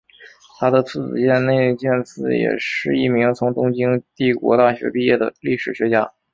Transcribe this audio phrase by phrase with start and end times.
[0.57, 6.11] 他的次子箭内健次也是一名从东京帝国大学毕业的历史学家。